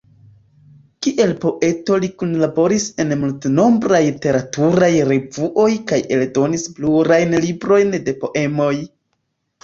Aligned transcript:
Kiel 1.07 1.31
poeto 1.41 1.97
li 2.05 2.07
kunlaboris 2.21 2.85
en 3.03 3.13
multnombraj 3.23 3.99
literaturaj 4.05 4.89
revuoj 5.11 5.67
kaj 5.91 5.99
eldonis 6.17 6.65
plurajn 6.79 7.37
librojn 7.45 7.93
de 8.09 8.15
poemoj. 8.25 8.73